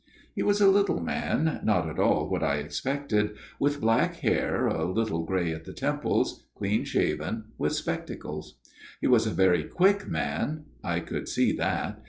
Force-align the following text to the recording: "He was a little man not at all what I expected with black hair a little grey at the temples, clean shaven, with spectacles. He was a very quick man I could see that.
"He 0.35 0.41
was 0.41 0.59
a 0.59 0.67
little 0.67 0.99
man 0.99 1.59
not 1.63 1.87
at 1.87 1.99
all 1.99 2.27
what 2.27 2.41
I 2.41 2.55
expected 2.55 3.35
with 3.59 3.79
black 3.81 4.15
hair 4.15 4.65
a 4.65 4.83
little 4.91 5.23
grey 5.23 5.53
at 5.53 5.63
the 5.65 5.73
temples, 5.73 6.43
clean 6.57 6.85
shaven, 6.85 7.51
with 7.59 7.73
spectacles. 7.73 8.57
He 8.99 9.05
was 9.05 9.27
a 9.27 9.31
very 9.31 9.63
quick 9.63 10.07
man 10.07 10.65
I 10.83 11.01
could 11.01 11.27
see 11.29 11.51
that. 11.57 11.99